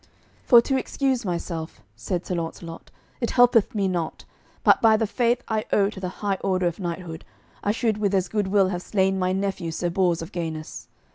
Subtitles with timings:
[0.43, 4.25] "For to excuse myself," said Sir Launcelot, "it helpeth me not,
[4.63, 7.23] but by the faith I owe to the high order of knighthood,
[7.63, 10.87] I should with as good will have slain my nephew Sir Bors of Ganis.